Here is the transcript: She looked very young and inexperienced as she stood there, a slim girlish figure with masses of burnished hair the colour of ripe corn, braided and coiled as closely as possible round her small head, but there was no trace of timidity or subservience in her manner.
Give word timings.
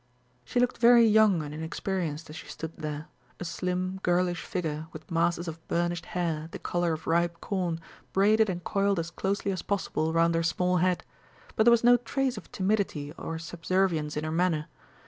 She 0.43 0.59
looked 0.59 0.79
very 0.79 1.05
young 1.05 1.43
and 1.43 1.53
inexperienced 1.53 2.27
as 2.31 2.35
she 2.35 2.47
stood 2.47 2.75
there, 2.77 3.05
a 3.39 3.45
slim 3.45 3.99
girlish 4.01 4.43
figure 4.43 4.87
with 4.91 5.11
masses 5.11 5.47
of 5.47 5.61
burnished 5.67 6.07
hair 6.17 6.49
the 6.49 6.57
colour 6.57 6.93
of 6.93 7.05
ripe 7.05 7.39
corn, 7.39 7.79
braided 8.11 8.49
and 8.49 8.63
coiled 8.63 8.97
as 8.97 9.11
closely 9.11 9.51
as 9.51 9.61
possible 9.61 10.11
round 10.11 10.33
her 10.33 10.41
small 10.41 10.77
head, 10.77 11.03
but 11.55 11.65
there 11.65 11.71
was 11.71 11.83
no 11.83 11.97
trace 11.97 12.35
of 12.35 12.51
timidity 12.51 13.13
or 13.15 13.37
subservience 13.37 14.17
in 14.17 14.23
her 14.23 14.31
manner. 14.31 14.65